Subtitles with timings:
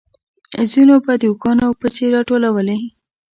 [0.71, 2.77] ځينو به د اوښانو پچې راټولولې.